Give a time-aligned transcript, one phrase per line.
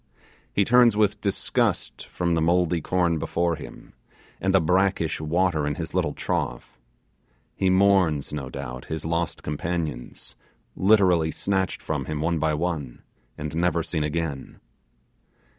[0.51, 3.93] He turns with disgust from the mouldy corn before him,
[4.39, 6.79] and the brackish water in his little trough.
[7.55, 10.35] He mourns no doubt his lost companions,
[10.75, 13.03] literally snatched from him one by one,
[13.37, 14.59] and never seen again.